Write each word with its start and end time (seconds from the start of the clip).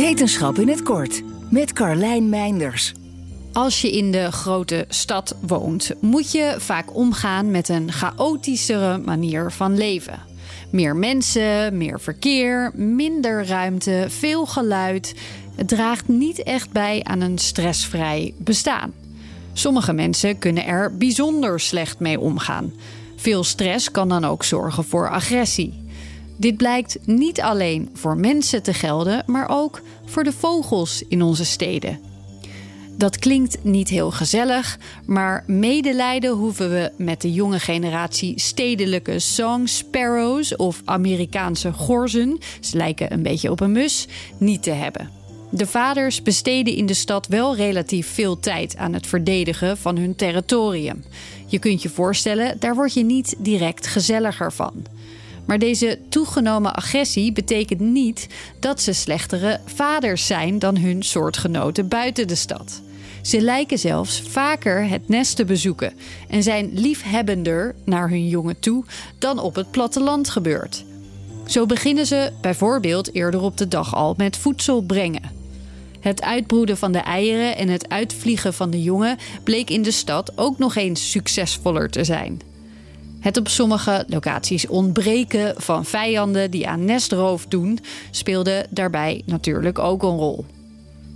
Wetenschap 0.00 0.58
in 0.58 0.68
het 0.68 0.82
kort 0.82 1.22
met 1.50 1.72
Carlijn 1.72 2.28
Meinders. 2.28 2.92
Als 3.52 3.80
je 3.80 3.92
in 3.92 4.12
de 4.12 4.32
grote 4.32 4.84
stad 4.88 5.36
woont, 5.46 5.90
moet 6.00 6.32
je 6.32 6.54
vaak 6.58 6.94
omgaan 6.94 7.50
met 7.50 7.68
een 7.68 7.92
chaotischere 7.92 8.98
manier 8.98 9.50
van 9.50 9.76
leven. 9.76 10.18
Meer 10.70 10.96
mensen, 10.96 11.76
meer 11.76 12.00
verkeer, 12.00 12.72
minder 12.74 13.46
ruimte, 13.46 14.06
veel 14.08 14.46
geluid. 14.46 15.14
Het 15.54 15.68
draagt 15.68 16.08
niet 16.08 16.42
echt 16.42 16.70
bij 16.70 17.04
aan 17.04 17.20
een 17.20 17.38
stressvrij 17.38 18.34
bestaan. 18.38 18.92
Sommige 19.52 19.92
mensen 19.92 20.38
kunnen 20.38 20.66
er 20.66 20.96
bijzonder 20.96 21.60
slecht 21.60 21.98
mee 21.98 22.20
omgaan. 22.20 22.72
Veel 23.16 23.44
stress 23.44 23.90
kan 23.90 24.08
dan 24.08 24.24
ook 24.24 24.44
zorgen 24.44 24.84
voor 24.84 25.10
agressie. 25.10 25.79
Dit 26.40 26.56
blijkt 26.56 26.98
niet 27.04 27.40
alleen 27.40 27.90
voor 27.92 28.16
mensen 28.16 28.62
te 28.62 28.74
gelden, 28.74 29.22
maar 29.26 29.48
ook 29.48 29.82
voor 30.04 30.24
de 30.24 30.32
vogels 30.32 31.02
in 31.08 31.22
onze 31.22 31.44
steden. 31.44 31.98
Dat 32.96 33.18
klinkt 33.18 33.64
niet 33.64 33.88
heel 33.88 34.10
gezellig, 34.10 34.78
maar 35.06 35.44
medelijden 35.46 36.30
hoeven 36.30 36.70
we 36.70 36.92
met 36.96 37.20
de 37.20 37.32
jonge 37.32 37.58
generatie 37.58 38.40
stedelijke 38.40 39.18
song 39.18 39.66
sparrows 39.66 40.56
of 40.56 40.82
Amerikaanse 40.84 41.72
gorzen, 41.72 42.38
ze 42.60 42.76
lijken 42.76 43.12
een 43.12 43.22
beetje 43.22 43.50
op 43.50 43.60
een 43.60 43.72
mus, 43.72 44.06
niet 44.38 44.62
te 44.62 44.70
hebben. 44.70 45.10
De 45.50 45.66
vaders 45.66 46.22
besteden 46.22 46.74
in 46.74 46.86
de 46.86 46.94
stad 46.94 47.26
wel 47.26 47.56
relatief 47.56 48.06
veel 48.06 48.38
tijd 48.38 48.76
aan 48.76 48.92
het 48.92 49.06
verdedigen 49.06 49.78
van 49.78 49.96
hun 49.96 50.16
territorium. 50.16 51.04
Je 51.46 51.58
kunt 51.58 51.82
je 51.82 51.88
voorstellen, 51.88 52.56
daar 52.60 52.74
word 52.74 52.94
je 52.94 53.04
niet 53.04 53.34
direct 53.38 53.86
gezelliger 53.86 54.52
van. 54.52 54.72
Maar 55.44 55.58
deze 55.58 55.98
toegenomen 56.08 56.74
agressie 56.74 57.32
betekent 57.32 57.80
niet 57.80 58.26
dat 58.58 58.80
ze 58.80 58.92
slechtere 58.92 59.60
vaders 59.64 60.26
zijn 60.26 60.58
dan 60.58 60.76
hun 60.76 61.02
soortgenoten 61.02 61.88
buiten 61.88 62.28
de 62.28 62.34
stad. 62.34 62.80
Ze 63.22 63.40
lijken 63.40 63.78
zelfs 63.78 64.22
vaker 64.22 64.88
het 64.88 65.08
nest 65.08 65.36
te 65.36 65.44
bezoeken 65.44 65.92
en 66.28 66.42
zijn 66.42 66.70
liefhebbender 66.72 67.74
naar 67.84 68.08
hun 68.08 68.28
jongen 68.28 68.60
toe 68.60 68.84
dan 69.18 69.38
op 69.38 69.54
het 69.54 69.70
platteland 69.70 70.28
gebeurt. 70.28 70.84
Zo 71.46 71.66
beginnen 71.66 72.06
ze 72.06 72.32
bijvoorbeeld 72.40 73.14
eerder 73.14 73.40
op 73.40 73.56
de 73.56 73.68
dag 73.68 73.94
al 73.94 74.14
met 74.16 74.36
voedsel 74.36 74.82
brengen. 74.82 75.38
Het 76.00 76.22
uitbroeden 76.22 76.76
van 76.76 76.92
de 76.92 76.98
eieren 76.98 77.56
en 77.56 77.68
het 77.68 77.88
uitvliegen 77.88 78.54
van 78.54 78.70
de 78.70 78.82
jongen 78.82 79.18
bleek 79.44 79.70
in 79.70 79.82
de 79.82 79.90
stad 79.90 80.32
ook 80.38 80.58
nog 80.58 80.76
eens 80.76 81.10
succesvoller 81.10 81.90
te 81.90 82.04
zijn. 82.04 82.40
Het 83.20 83.36
op 83.36 83.48
sommige 83.48 84.04
locaties 84.08 84.66
ontbreken 84.66 85.54
van 85.56 85.84
vijanden 85.84 86.50
die 86.50 86.68
aan 86.68 86.84
nestroof 86.84 87.46
doen, 87.46 87.78
speelde 88.10 88.66
daarbij 88.70 89.22
natuurlijk 89.26 89.78
ook 89.78 90.02
een 90.02 90.16
rol. 90.16 90.44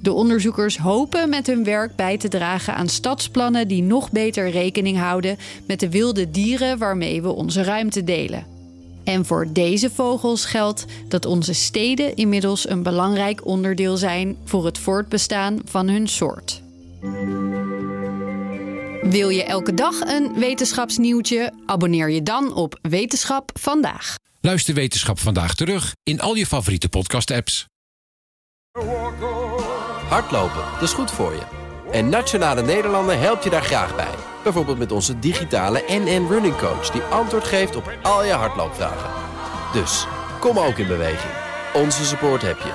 De 0.00 0.12
onderzoekers 0.12 0.78
hopen 0.78 1.28
met 1.28 1.46
hun 1.46 1.64
werk 1.64 1.96
bij 1.96 2.18
te 2.18 2.28
dragen 2.28 2.74
aan 2.74 2.88
stadsplannen 2.88 3.68
die 3.68 3.82
nog 3.82 4.10
beter 4.10 4.50
rekening 4.50 4.98
houden 4.98 5.36
met 5.66 5.80
de 5.80 5.90
wilde 5.90 6.30
dieren 6.30 6.78
waarmee 6.78 7.22
we 7.22 7.32
onze 7.32 7.62
ruimte 7.62 8.04
delen. 8.04 8.46
En 9.04 9.24
voor 9.24 9.46
deze 9.52 9.90
vogels 9.90 10.44
geldt 10.44 10.84
dat 11.08 11.26
onze 11.26 11.52
steden 11.52 12.16
inmiddels 12.16 12.68
een 12.68 12.82
belangrijk 12.82 13.46
onderdeel 13.46 13.96
zijn 13.96 14.36
voor 14.44 14.64
het 14.64 14.78
voortbestaan 14.78 15.58
van 15.64 15.88
hun 15.88 16.08
soort. 16.08 16.62
Wil 19.02 19.28
je 19.28 19.44
elke 19.44 19.74
dag 19.74 20.00
een 20.00 20.34
wetenschapsnieuwtje? 20.34 21.52
Abonneer 21.66 22.10
je 22.10 22.22
dan 22.22 22.54
op 22.54 22.78
Wetenschap 22.82 23.50
vandaag. 23.60 24.14
Luister 24.40 24.74
Wetenschap 24.74 25.18
vandaag 25.18 25.54
terug 25.54 25.92
in 26.02 26.20
al 26.20 26.34
je 26.34 26.46
favoriete 26.46 26.88
podcast-apps. 26.88 27.66
Hardlopen, 30.08 30.64
dat 30.72 30.82
is 30.82 30.92
goed 30.92 31.10
voor 31.10 31.32
je. 31.32 31.42
En 31.90 32.08
Nationale 32.08 32.62
Nederlanden 32.62 33.20
helpt 33.20 33.44
je 33.44 33.50
daar 33.50 33.62
graag 33.62 33.96
bij. 33.96 34.14
Bijvoorbeeld 34.42 34.78
met 34.78 34.92
onze 34.92 35.18
digitale 35.18 35.84
NN 35.88 36.26
Running 36.28 36.56
Coach... 36.56 36.90
die 36.90 37.02
antwoord 37.02 37.44
geeft 37.44 37.76
op 37.76 37.98
al 38.02 38.24
je 38.24 38.32
hardloopvragen. 38.32 39.10
Dus, 39.72 40.06
kom 40.40 40.58
ook 40.58 40.78
in 40.78 40.86
beweging. 40.86 41.32
Onze 41.74 42.04
support 42.04 42.42
heb 42.42 42.58
je. 42.58 42.72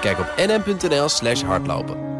Kijk 0.00 0.18
op 0.18 0.34
nn.nl 0.36 1.08
slash 1.08 1.42
hardlopen. 1.42 2.15